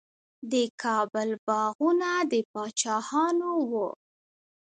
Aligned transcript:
د 0.51 0.53
کابل 0.83 1.29
باغونه 1.47 2.11
د 2.31 2.33
پاچاهانو 2.51 3.49
وو. 3.71 3.89